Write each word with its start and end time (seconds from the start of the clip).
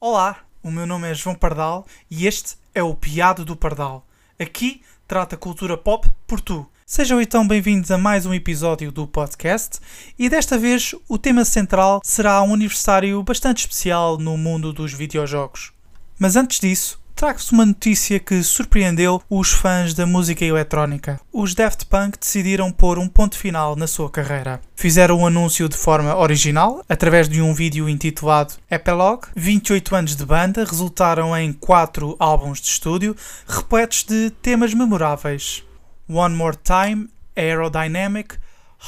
Olá, 0.00 0.44
o 0.62 0.70
meu 0.70 0.86
nome 0.86 1.10
é 1.10 1.14
João 1.14 1.34
Pardal 1.34 1.86
e 2.10 2.26
este 2.26 2.56
é 2.74 2.82
o 2.82 2.94
Piado 2.94 3.44
do 3.44 3.56
Pardal. 3.56 4.06
Aqui 4.38 4.82
trata 5.08 5.36
cultura 5.36 5.76
pop 5.76 6.08
por 6.26 6.40
tu. 6.40 6.66
Sejam 6.86 7.20
então 7.20 7.48
bem-vindos 7.48 7.90
a 7.90 7.98
mais 7.98 8.24
um 8.26 8.34
episódio 8.34 8.92
do 8.92 9.06
podcast 9.06 9.80
e 10.18 10.28
desta 10.28 10.56
vez 10.56 10.94
o 11.08 11.18
tema 11.18 11.44
central 11.44 12.00
será 12.04 12.40
um 12.42 12.54
aniversário 12.54 13.22
bastante 13.22 13.60
especial 13.60 14.16
no 14.16 14.36
mundo 14.36 14.72
dos 14.72 14.92
videojogos. 14.92 15.72
Mas 16.18 16.36
antes 16.36 16.60
disso, 16.60 17.01
trago-vos 17.22 17.52
uma 17.52 17.64
notícia 17.64 18.18
que 18.18 18.42
surpreendeu 18.42 19.22
os 19.30 19.52
fãs 19.52 19.94
da 19.94 20.04
música 20.04 20.44
eletrónica. 20.44 21.20
Os 21.32 21.54
Daft 21.54 21.86
Punk 21.86 22.18
decidiram 22.18 22.72
pôr 22.72 22.98
um 22.98 23.06
ponto 23.06 23.38
final 23.38 23.76
na 23.76 23.86
sua 23.86 24.10
carreira. 24.10 24.60
Fizeram 24.74 25.20
um 25.20 25.26
anúncio 25.28 25.68
de 25.68 25.76
forma 25.76 26.16
original, 26.16 26.84
através 26.88 27.28
de 27.28 27.40
um 27.40 27.54
vídeo 27.54 27.88
intitulado 27.88 28.54
Epilogue. 28.68 29.28
28 29.36 29.94
anos 29.94 30.16
de 30.16 30.26
banda 30.26 30.64
resultaram 30.64 31.36
em 31.36 31.52
4 31.52 32.16
álbuns 32.18 32.60
de 32.60 32.66
estúdio, 32.66 33.14
repletos 33.46 34.02
de 34.02 34.30
temas 34.42 34.74
memoráveis. 34.74 35.62
One 36.08 36.34
More 36.34 36.56
Time, 36.56 37.08
Aerodynamic, 37.36 38.34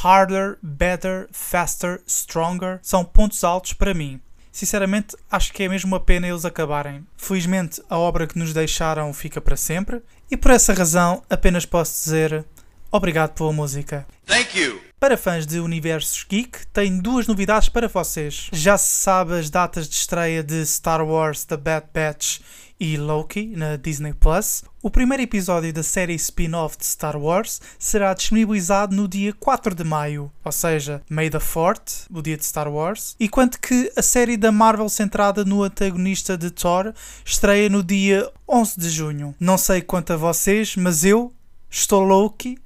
Harder, 0.02 0.58
Better, 0.60 1.28
Faster, 1.30 2.00
Stronger 2.04 2.80
são 2.82 3.04
pontos 3.04 3.44
altos 3.44 3.74
para 3.74 3.94
mim. 3.94 4.20
Sinceramente, 4.54 5.16
acho 5.28 5.52
que 5.52 5.64
é 5.64 5.68
mesmo 5.68 5.88
uma 5.88 5.98
pena 5.98 6.28
eles 6.28 6.44
acabarem. 6.44 7.04
Felizmente, 7.16 7.82
a 7.90 7.98
obra 7.98 8.24
que 8.24 8.38
nos 8.38 8.54
deixaram 8.54 9.12
fica 9.12 9.40
para 9.40 9.56
sempre, 9.56 10.00
e 10.30 10.36
por 10.36 10.52
essa 10.52 10.72
razão 10.72 11.24
apenas 11.28 11.66
posso 11.66 12.04
dizer 12.04 12.44
obrigado 12.88 13.34
pela 13.34 13.52
música. 13.52 14.06
Thank 14.24 14.56
you. 14.56 14.80
Para 15.00 15.16
fãs 15.16 15.44
de 15.44 15.58
Universos 15.58 16.24
Geek, 16.30 16.68
tenho 16.68 17.02
duas 17.02 17.26
novidades 17.26 17.68
para 17.68 17.88
vocês. 17.88 18.48
Já 18.52 18.78
se 18.78 18.94
sabe 18.94 19.36
as 19.36 19.50
datas 19.50 19.88
de 19.88 19.96
estreia 19.96 20.40
de 20.40 20.64
Star 20.64 21.04
Wars 21.04 21.44
The 21.44 21.56
Bad 21.56 21.88
Batch 21.92 22.38
e 22.84 22.98
Loki 22.98 23.46
na 23.56 23.76
Disney 23.76 24.12
Plus. 24.12 24.62
O 24.82 24.90
primeiro 24.90 25.22
episódio 25.22 25.72
da 25.72 25.82
série 25.82 26.12
spin-off 26.16 26.76
de 26.76 26.84
Star 26.84 27.16
Wars 27.16 27.58
será 27.78 28.12
disponibilizado 28.12 28.94
no 28.94 29.08
dia 29.08 29.32
4 29.32 29.74
de 29.74 29.82
maio, 29.82 30.30
ou 30.44 30.52
seja, 30.52 31.00
May 31.08 31.30
the 31.30 31.38
4th, 31.38 32.04
o 32.12 32.20
dia 32.20 32.36
de 32.36 32.44
Star 32.44 32.70
Wars, 32.70 33.16
enquanto 33.18 33.58
que 33.58 33.90
a 33.96 34.02
série 34.02 34.36
da 34.36 34.52
Marvel 34.52 34.90
centrada 34.90 35.46
no 35.46 35.62
antagonista 35.62 36.36
de 36.36 36.50
Thor 36.50 36.92
estreia 37.24 37.70
no 37.70 37.82
dia 37.82 38.30
11 38.46 38.78
de 38.78 38.90
junho. 38.90 39.34
Não 39.40 39.56
sei 39.56 39.80
quanto 39.80 40.12
a 40.12 40.16
vocês, 40.18 40.76
mas 40.76 41.06
eu 41.06 41.32
estou 41.70 42.02
Loki 42.02 42.58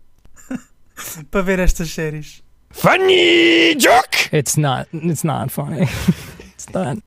para 1.30 1.42
ver 1.42 1.60
estas 1.60 1.90
séries. 1.90 2.42
Funny 2.70 3.76
joke. 3.78 4.36
It's 4.36 4.56
not. 4.56 4.88
It's 4.92 5.22
not 5.22 5.52
funny. 5.52 5.86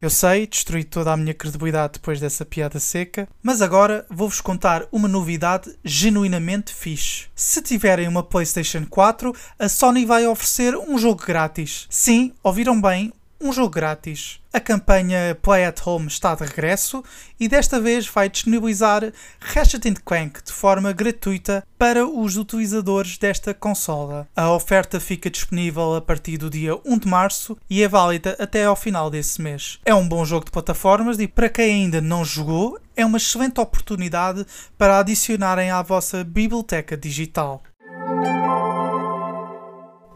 Eu 0.01 0.09
sei, 0.09 0.47
destruí 0.47 0.83
toda 0.83 1.11
a 1.11 1.17
minha 1.17 1.33
credibilidade 1.33 1.93
depois 1.93 2.19
dessa 2.19 2.45
piada 2.45 2.79
seca, 2.79 3.27
mas 3.41 3.61
agora 3.61 4.05
vou-vos 4.09 4.41
contar 4.41 4.85
uma 4.91 5.07
novidade 5.07 5.73
genuinamente 5.83 6.73
fixe. 6.73 7.25
Se 7.35 7.61
tiverem 7.61 8.07
uma 8.07 8.23
PlayStation 8.23 8.85
4, 8.89 9.35
a 9.59 9.69
Sony 9.69 10.05
vai 10.05 10.25
oferecer 10.25 10.75
um 10.75 10.97
jogo 10.97 11.23
grátis. 11.25 11.87
Sim, 11.89 12.33
ouviram 12.43 12.79
bem, 12.79 13.11
um 13.41 13.51
jogo 13.51 13.69
grátis. 13.69 14.39
A 14.53 14.59
campanha 14.59 15.37
Play 15.41 15.65
at 15.65 15.79
Home 15.85 16.07
está 16.07 16.35
de 16.35 16.43
regresso 16.43 17.03
e 17.39 17.47
desta 17.47 17.79
vez 17.79 18.05
vai 18.05 18.29
disponibilizar 18.29 19.11
Ratchet 19.39 19.93
Clank 20.05 20.43
de 20.43 20.51
forma 20.51 20.91
gratuita 20.91 21.65
para 21.77 22.05
os 22.05 22.37
utilizadores 22.37 23.17
desta 23.17 23.53
consola. 23.53 24.27
A 24.35 24.51
oferta 24.51 24.99
fica 24.99 25.29
disponível 25.29 25.95
a 25.95 26.01
partir 26.01 26.37
do 26.37 26.49
dia 26.49 26.75
1 26.85 26.99
de 26.99 27.07
março 27.07 27.57
e 27.69 27.81
é 27.81 27.87
válida 27.87 28.35
até 28.39 28.65
ao 28.65 28.75
final 28.75 29.09
desse 29.09 29.41
mês. 29.41 29.79
É 29.85 29.95
um 29.95 30.07
bom 30.07 30.23
jogo 30.25 30.45
de 30.45 30.51
plataformas 30.51 31.17
e 31.19 31.27
para 31.27 31.49
quem 31.49 31.83
ainda 31.83 32.01
não 32.01 32.23
jogou, 32.25 32.77
é 32.95 33.05
uma 33.05 33.17
excelente 33.17 33.59
oportunidade 33.59 34.45
para 34.77 34.99
adicionarem 34.99 35.71
à 35.71 35.81
vossa 35.81 36.23
biblioteca 36.23 36.97
digital. 36.97 37.63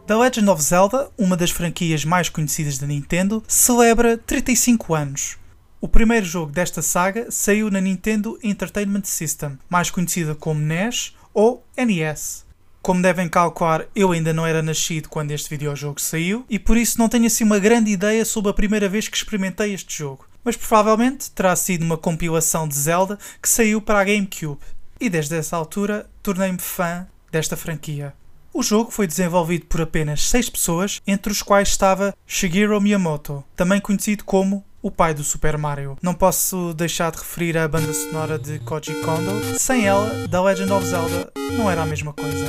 The 0.06 0.14
Legend 0.14 0.48
of 0.50 0.62
Zelda, 0.62 1.10
uma 1.18 1.36
das 1.36 1.50
franquias 1.50 2.04
mais 2.04 2.28
conhecidas 2.28 2.78
da 2.78 2.86
Nintendo, 2.86 3.42
celebra 3.48 4.16
35 4.16 4.94
anos. 4.94 5.36
O 5.80 5.88
primeiro 5.88 6.24
jogo 6.24 6.52
desta 6.52 6.80
saga 6.80 7.28
saiu 7.28 7.72
na 7.72 7.80
Nintendo 7.80 8.38
Entertainment 8.40 9.02
System, 9.02 9.58
mais 9.68 9.90
conhecida 9.90 10.32
como 10.36 10.60
NES 10.60 11.12
ou 11.34 11.66
NES. 11.76 12.46
Como 12.80 13.02
devem 13.02 13.28
calcular, 13.28 13.84
eu 13.96 14.12
ainda 14.12 14.32
não 14.32 14.46
era 14.46 14.62
nascido 14.62 15.08
quando 15.08 15.32
este 15.32 15.50
videojogo 15.50 16.00
saiu 16.00 16.46
e 16.48 16.56
por 16.56 16.76
isso 16.76 17.00
não 17.00 17.08
tenho 17.08 17.26
assim 17.26 17.42
uma 17.42 17.58
grande 17.58 17.90
ideia 17.90 18.24
sobre 18.24 18.52
a 18.52 18.54
primeira 18.54 18.88
vez 18.88 19.08
que 19.08 19.16
experimentei 19.16 19.74
este 19.74 19.98
jogo. 19.98 20.24
Mas 20.44 20.56
provavelmente 20.56 21.32
terá 21.32 21.56
sido 21.56 21.84
uma 21.84 21.98
compilação 21.98 22.68
de 22.68 22.76
Zelda 22.76 23.18
que 23.42 23.48
saiu 23.48 23.82
para 23.82 23.98
a 23.98 24.04
GameCube. 24.04 24.60
E 25.00 25.10
desde 25.10 25.34
essa 25.34 25.56
altura 25.56 26.08
tornei-me 26.22 26.60
fã 26.60 27.08
desta 27.32 27.56
franquia. 27.56 28.14
O 28.58 28.62
jogo 28.62 28.90
foi 28.90 29.06
desenvolvido 29.06 29.66
por 29.66 29.82
apenas 29.82 30.30
6 30.30 30.48
pessoas, 30.48 31.02
entre 31.06 31.30
os 31.30 31.42
quais 31.42 31.68
estava 31.68 32.16
Shigeru 32.26 32.80
Miyamoto, 32.80 33.44
também 33.54 33.78
conhecido 33.78 34.24
como 34.24 34.64
o 34.80 34.90
pai 34.90 35.12
do 35.12 35.22
Super 35.22 35.58
Mario. 35.58 35.98
Não 36.00 36.14
posso 36.14 36.72
deixar 36.72 37.12
de 37.12 37.18
referir 37.18 37.58
a 37.58 37.68
banda 37.68 37.92
sonora 37.92 38.38
de 38.38 38.58
Koji 38.60 38.94
Kondo. 39.02 39.58
Sem 39.58 39.86
ela, 39.86 40.26
The 40.30 40.40
Legend 40.40 40.72
of 40.72 40.86
Zelda 40.86 41.30
não 41.52 41.70
era 41.70 41.82
a 41.82 41.84
mesma 41.84 42.14
coisa. 42.14 42.46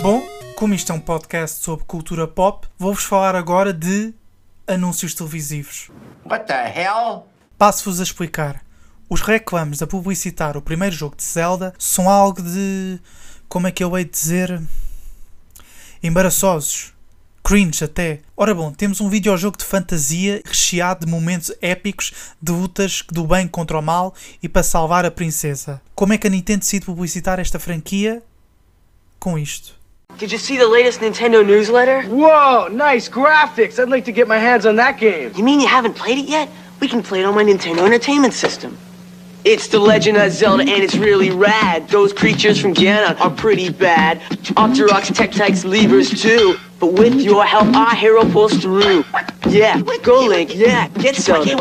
Bom, 0.00 0.22
como 0.54 0.72
isto 0.72 0.92
é 0.92 0.94
um 0.94 1.00
podcast 1.00 1.64
sobre 1.64 1.84
cultura 1.84 2.28
pop, 2.28 2.68
vou-vos 2.78 3.02
falar 3.02 3.34
agora 3.34 3.72
de 3.72 4.14
anúncios 4.68 5.14
televisivos. 5.14 5.90
What 6.24 6.46
the 6.46 6.80
hell? 6.80 7.26
Passo-vos 7.58 7.98
a 7.98 8.04
explicar. 8.04 8.62
Os 9.10 9.20
reclames 9.20 9.82
a 9.82 9.86
publicitar 9.86 10.56
o 10.56 10.62
primeiro 10.62 10.94
jogo 10.94 11.16
de 11.16 11.24
Zelda 11.24 11.74
são 11.76 12.08
algo 12.08 12.40
de. 12.40 13.00
como 13.48 13.66
é 13.66 13.72
que 13.72 13.82
eu 13.82 13.98
hei 13.98 14.04
de 14.04 14.12
dizer? 14.12 14.62
embaraçosos. 16.00 16.92
Cringe 17.42 17.82
até. 17.82 18.20
Ora 18.36 18.54
bom, 18.54 18.72
temos 18.72 19.00
um 19.00 19.08
videojogo 19.08 19.56
de 19.56 19.64
fantasia 19.64 20.42
recheado 20.44 21.04
de 21.04 21.10
momentos 21.10 21.50
épicos 21.60 22.12
de 22.40 22.52
lutas 22.52 23.02
do 23.10 23.26
bem 23.26 23.48
contra 23.48 23.78
o 23.78 23.82
mal 23.82 24.14
e 24.42 24.48
para 24.48 24.62
salvar 24.62 25.04
a 25.04 25.10
princesa. 25.10 25.80
Como 25.94 26.12
é 26.12 26.18
que 26.18 26.26
a 26.26 26.30
Nintendo 26.30 26.60
decide 26.60 26.84
publicitar 26.84 27.40
esta 27.40 27.58
franquia? 27.58 28.22
Com 29.18 29.38
isto. 29.38 29.74
Did 30.18 30.30
you 30.30 30.38
see 30.38 30.58
the 30.58 30.66
latest 30.66 31.00
Nintendo 31.00 31.42
newsletter? 31.42 32.06
Whoa, 32.08 32.68
nice 32.68 33.08
graphics. 33.08 33.78
I'd 33.78 33.88
like 33.90 34.04
to 34.04 34.12
get 34.12 34.28
my 34.28 34.38
hands 34.38 34.66
on 34.66 34.76
that 34.76 34.98
game. 35.00 35.32
You 35.36 35.42
mean 35.42 35.60
you 35.60 35.68
haven't 35.68 35.94
played 35.94 36.18
it 36.18 36.28
yet? 36.28 36.48
We 36.80 36.88
can 36.88 37.02
play 37.02 37.20
it 37.20 37.24
on 37.24 37.34
my 37.34 37.42
Nintendo 37.42 37.84
Entertainment 37.84 38.34
System. 38.34 38.78
It's 39.44 39.68
The 39.68 39.78
Legend 39.78 40.18
of 40.18 40.30
Zelda, 40.30 40.62
and 40.62 40.82
it's 40.82 40.94
really 40.94 41.30
rad. 41.30 41.88
Those 41.88 42.12
creatures 42.12 42.60
from 42.60 42.74
Ganon 42.74 43.18
are 43.20 43.30
pretty 43.30 43.70
bad. 43.70 44.20
Octoroks, 44.56 45.10
Tektites, 45.10 45.64
Levers 45.64 46.10
too. 46.10 46.56
But 46.78 46.92
with 46.92 47.14
your 47.14 47.44
help, 47.44 47.74
our 47.74 47.94
hero 47.94 48.24
pulls 48.24 48.54
through. 48.54 49.04
Yeah, 49.48 49.80
go 50.02 50.26
Link, 50.26 50.54
yeah, 50.54 50.88
get 50.88 51.16
Zelda. 51.16 51.56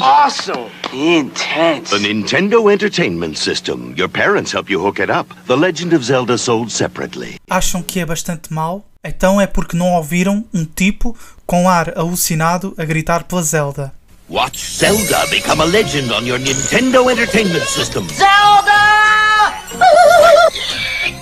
Awesome. 0.00 0.70
Intense. 0.92 1.90
The 1.90 1.98
Nintendo 1.98 2.72
Entertainment 2.72 3.36
System. 3.36 3.94
Your 3.96 4.08
parents 4.08 4.52
help 4.52 4.70
you 4.70 4.80
hook 4.80 5.00
it 5.00 5.10
up. 5.10 5.26
The 5.46 5.56
Legend 5.56 5.92
of 5.92 6.04
Zelda 6.04 6.38
sold 6.38 6.70
separately. 6.70 7.38
Acham 7.50 7.82
que 7.82 8.00
é 8.00 8.06
bastante 8.06 8.52
mau? 8.52 8.86
Então 9.04 9.40
é 9.40 9.46
porque 9.46 9.76
não 9.76 9.94
ouviram 9.94 10.44
um 10.54 10.64
tipo 10.64 11.16
com 11.46 11.68
ar 11.68 11.98
alucinado 11.98 12.74
a 12.78 12.84
gritar 12.84 13.24
pela 13.24 13.42
Zelda. 13.42 13.97
Watch 14.28 14.58
Zelda 14.58 15.24
become 15.30 15.62
a 15.62 15.64
legend 15.64 16.12
on 16.12 16.26
your 16.26 16.38
Nintendo 16.38 17.10
Entertainment 17.10 17.62
System. 17.64 18.06
Zelda! 18.08 18.28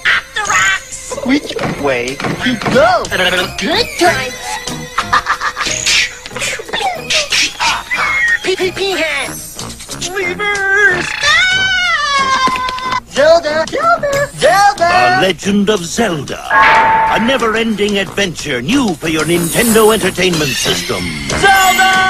After 0.04 0.42
rocks, 0.42 1.16
which 1.24 1.54
way 1.80 2.18
you 2.44 2.58
go? 2.74 3.04
Good 3.60 3.86
times. 4.00 4.34
PPP 8.42 8.96
hands. 8.96 10.10
Levers! 10.10 11.06
Zelda. 13.10 13.66
Zelda. 13.68 14.10
The 14.10 14.30
Zelda. 14.34 15.20
Legend 15.22 15.70
of 15.70 15.84
Zelda. 15.84 16.44
A 16.50 17.24
never-ending 17.24 17.98
adventure 17.98 18.60
new 18.60 18.94
for 18.94 19.06
your 19.06 19.24
Nintendo 19.24 19.94
Entertainment 19.94 20.50
System. 20.50 21.04
Zelda. 21.28 22.05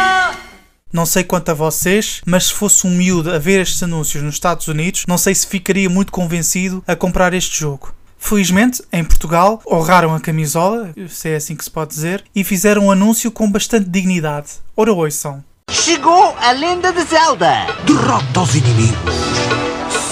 Não 0.97 1.05
sei 1.05 1.23
quanto 1.25 1.51
a 1.51 1.55
vocês, 1.55 2.23
mas 2.25 2.47
se 2.47 2.55
fosse 2.55 2.87
um 2.87 2.91
miúdo 2.91 3.31
a 3.31 3.39
ver 3.39 3.61
estes 3.61 3.83
anúncios 3.83 4.23
nos 4.23 4.37
Estados 4.37 4.67
Unidos, 4.67 5.05
não 5.07 5.19
sei 5.19 5.35
se 5.35 5.47
ficaria 5.47 5.91
muito 5.91 6.11
convencido 6.11 6.83
a 6.87 6.97
comprar 6.97 7.35
este 7.35 7.61
jogo. 7.61 7.93
Felizmente, 8.19 8.83
em 8.91 9.05
Portugal, 9.05 9.61
honraram 9.71 10.15
a 10.15 10.21
camisola, 10.21 10.95
se 11.11 11.29
é 11.29 11.37
assim 11.37 11.55
que 11.55 11.65
se 11.65 11.71
pode 11.71 11.91
dizer, 11.91 12.25
e 12.35 12.43
fizeram 12.43 12.87
um 12.87 12.91
anúncio 12.91 13.31
com 13.31 13.53
bastante 13.53 13.91
dignidade. 13.91 14.53
Ora 14.75 14.91
ouçam. 14.91 15.45
Chegou 15.71 16.35
a 16.41 16.51
lenda 16.53 16.91
de 16.91 17.03
Zelda! 17.03 17.67
Derrota 17.85 18.41
os 18.41 18.55
inimigos. 18.55 19.15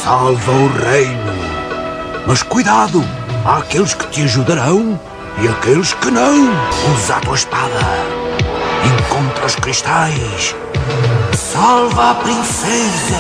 Salva 0.03 0.53
o 0.53 0.69
reino. 0.69 1.33
Mas 2.27 2.43
cuidado, 2.43 3.03
há 3.47 3.57
aqueles 3.57 3.95
que 3.95 4.07
te 4.09 4.21
ajudarão 4.25 5.01
e 5.43 5.49
aqueles 5.49 5.95
que 5.95 6.11
não. 6.11 6.51
Usa 6.95 7.17
a 7.17 7.21
tua 7.21 7.37
espada. 7.37 7.81
Encontra 8.85 9.47
os 9.47 9.55
cristais. 9.55 10.55
Salva 11.37 12.11
a 12.11 12.15
princesa. 12.15 13.19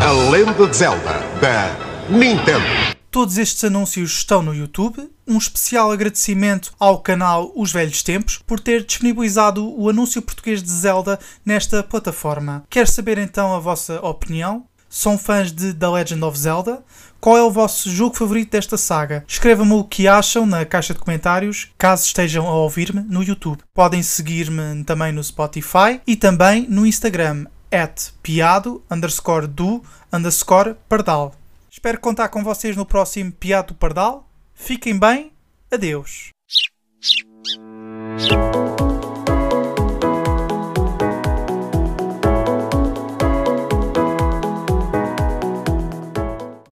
A 0.00 0.30
Lenda 0.30 0.68
de 0.68 0.76
Zelda 0.76 1.20
da 1.40 1.76
Nintendo. 2.08 2.64
Todos 3.10 3.38
estes 3.38 3.64
anúncios 3.64 4.12
estão 4.12 4.40
no 4.40 4.54
YouTube. 4.54 5.10
Um 5.26 5.36
especial 5.36 5.90
agradecimento 5.90 6.72
ao 6.78 7.00
canal 7.00 7.52
Os 7.56 7.72
Velhos 7.72 8.02
Tempos 8.02 8.40
por 8.46 8.60
ter 8.60 8.84
disponibilizado 8.84 9.68
o 9.78 9.88
anúncio 9.88 10.22
português 10.22 10.62
de 10.62 10.70
Zelda 10.70 11.18
nesta 11.44 11.82
plataforma. 11.82 12.64
Quero 12.70 12.90
saber 12.90 13.18
então 13.18 13.54
a 13.54 13.58
vossa 13.58 14.00
opinião? 14.00 14.64
São 14.94 15.16
fãs 15.16 15.50
de 15.50 15.72
The 15.72 15.88
Legend 15.88 16.22
of 16.22 16.38
Zelda? 16.38 16.84
Qual 17.18 17.38
é 17.38 17.42
o 17.42 17.50
vosso 17.50 17.90
jogo 17.90 18.14
favorito 18.14 18.50
desta 18.50 18.76
saga? 18.76 19.24
Escrevam-me 19.26 19.72
o 19.72 19.84
que 19.84 20.06
acham 20.06 20.44
na 20.44 20.66
caixa 20.66 20.92
de 20.92 21.00
comentários, 21.00 21.70
caso 21.78 22.04
estejam 22.04 22.46
a 22.46 22.54
ouvir-me 22.56 23.00
no 23.00 23.22
YouTube. 23.22 23.62
Podem 23.72 24.02
seguir-me 24.02 24.84
também 24.84 25.10
no 25.10 25.24
Spotify 25.24 25.98
e 26.06 26.14
também 26.14 26.66
no 26.68 26.86
Instagram, 26.86 27.46
at 27.70 28.10
piado 28.22 28.84
underscore 28.90 29.46
do 29.46 29.82
underscore 30.12 30.76
pardal. 30.86 31.34
Espero 31.70 31.98
contar 31.98 32.28
com 32.28 32.44
vocês 32.44 32.76
no 32.76 32.84
próximo 32.84 33.32
Piado 33.32 33.68
do 33.68 33.74
Pardal. 33.74 34.28
Fiquem 34.52 34.98
bem. 34.98 35.32
Adeus. 35.72 36.28